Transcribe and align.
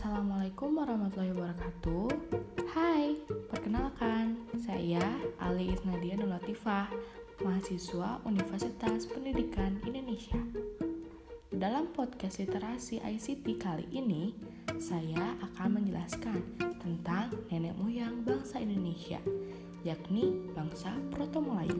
Assalamualaikum 0.00 0.80
warahmatullahi 0.80 1.36
wabarakatuh. 1.36 2.08
Hai, 2.72 3.20
perkenalkan 3.52 4.32
Saya 4.56 5.04
Ali 5.36 5.76
Isnadia 5.76 6.16
Nulatifah 6.16 6.88
Mahasiswa 7.44 8.16
Universitas 8.24 9.04
Pendidikan 9.04 9.76
Indonesia. 9.84 10.40
Dalam 11.52 11.92
podcast 11.92 12.40
literasi 12.40 13.04
ICT 13.04 13.60
kali 13.60 13.84
ini 13.92 14.32
Saya 14.80 15.36
akan 15.44 15.68
menjelaskan 15.84 16.48
tentang 16.80 17.36
nenek 17.52 17.76
moyang 17.76 18.24
bangsa 18.24 18.56
Indonesia 18.56 19.20
Yakni 19.84 20.48
bangsa 20.56 20.96
Proto 21.12 21.44
Melayu 21.44 21.76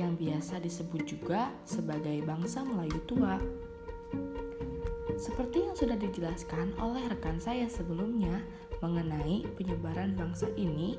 Yang 0.00 0.12
biasa 0.16 0.64
disebut 0.64 1.04
juga 1.04 1.52
sebagai 1.68 2.24
bangsa 2.24 2.64
Melayu 2.64 2.96
Tua. 3.04 3.36
Seperti 5.22 5.62
yang 5.62 5.78
sudah 5.78 5.94
dijelaskan 5.94 6.74
oleh 6.82 7.06
rekan 7.06 7.38
saya 7.38 7.70
sebelumnya 7.70 8.42
mengenai 8.82 9.46
penyebaran 9.54 10.18
bangsa 10.18 10.50
ini 10.58 10.98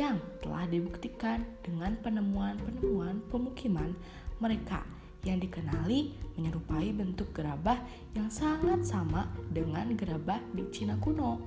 yang 0.00 0.16
telah 0.40 0.64
dibuktikan 0.72 1.44
dengan 1.60 2.00
penemuan-penemuan 2.00 3.20
pemukiman 3.28 3.92
mereka 4.40 4.80
yang 5.28 5.36
dikenali 5.36 6.16
menyerupai 6.40 6.96
bentuk 6.96 7.28
gerabah 7.36 7.76
yang 8.16 8.32
sangat 8.32 8.88
sama 8.88 9.28
dengan 9.52 9.92
gerabah 10.00 10.40
di 10.56 10.64
Cina 10.72 10.96
kuno. 10.96 11.44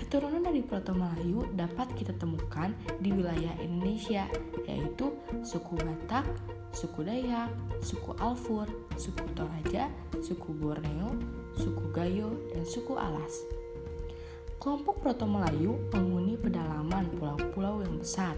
Keturunan 0.00 0.40
dari 0.40 0.64
Proto 0.64 0.96
Melayu 0.96 1.44
dapat 1.52 1.92
kita 1.92 2.16
temukan 2.16 2.72
di 3.04 3.12
wilayah 3.12 3.52
Indonesia, 3.60 4.24
yaitu 4.64 5.12
suku 5.44 5.76
Batak, 5.76 6.24
suku 6.72 7.04
Dayak, 7.04 7.52
suku 7.84 8.16
Alfur, 8.16 8.64
suku 8.96 9.20
Toraja, 9.36 9.92
suku 10.24 10.56
Borneo, 10.56 11.12
suku 11.52 11.84
Gayo, 11.92 12.32
dan 12.48 12.64
suku 12.64 12.96
Alas. 12.96 13.44
Kelompok 14.56 15.04
Proto 15.04 15.28
Melayu 15.28 15.76
menghuni 15.92 16.40
pedalaman 16.40 17.04
pulau-pulau 17.20 17.84
yang 17.84 18.00
besar. 18.00 18.32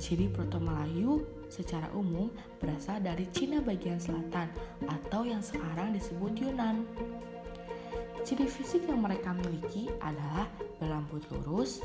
Ciri 0.00 0.32
Proto 0.32 0.56
Melayu 0.56 1.20
secara 1.52 1.92
umum 1.92 2.32
berasal 2.64 3.04
dari 3.04 3.28
Cina 3.28 3.60
bagian 3.60 4.00
selatan 4.00 4.48
atau 4.88 5.28
yang 5.28 5.44
sekarang 5.44 5.92
disebut 5.92 6.32
Yunan. 6.36 6.88
Ciri 8.28 8.44
fisik 8.44 8.84
yang 8.84 9.00
mereka 9.00 9.32
miliki 9.32 9.88
adalah 10.04 10.44
berambut 10.76 11.24
lurus, 11.32 11.80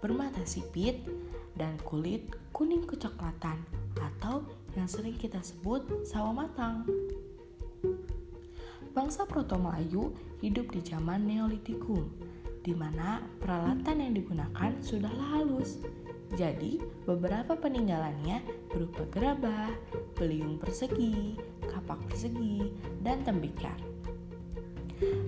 bermata 0.00 0.40
sipit, 0.48 1.04
dan 1.60 1.76
kulit 1.84 2.24
kuning 2.56 2.88
kecoklatan 2.88 3.60
atau 4.00 4.48
yang 4.80 4.88
sering 4.88 5.12
kita 5.12 5.44
sebut 5.44 5.84
sawo 6.08 6.32
matang. 6.32 6.88
Bangsa 8.96 9.28
Proto 9.28 9.60
Melayu 9.60 10.16
hidup 10.40 10.72
di 10.72 10.80
zaman 10.80 11.28
Neolitikum, 11.28 12.08
di 12.64 12.72
mana 12.72 13.20
peralatan 13.44 14.08
yang 14.08 14.16
digunakan 14.16 14.72
sudahlah 14.80 15.36
halus. 15.36 15.84
Jadi, 16.32 16.80
beberapa 17.04 17.60
peninggalannya 17.60 18.40
berupa 18.72 19.04
gerabah, 19.12 19.68
beliung 20.16 20.56
persegi, 20.56 21.36
kapak 21.68 22.00
persegi, 22.08 22.72
dan 23.04 23.20
tembikar. 23.20 23.93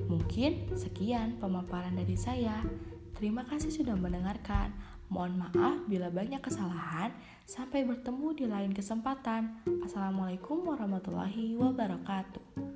Mungkin 0.06 0.76
sekian 0.76 1.40
pemaparan 1.40 1.96
dari 1.96 2.14
saya. 2.14 2.62
Terima 3.16 3.48
kasih 3.48 3.72
sudah 3.72 3.96
mendengarkan. 3.96 4.70
Mohon 5.06 5.48
maaf 5.48 5.76
bila 5.86 6.10
banyak 6.10 6.42
kesalahan. 6.42 7.14
Sampai 7.46 7.86
bertemu 7.86 8.28
di 8.34 8.44
lain 8.50 8.74
kesempatan. 8.74 9.62
Assalamualaikum 9.86 10.66
warahmatullahi 10.66 11.54
wabarakatuh. 11.56 12.75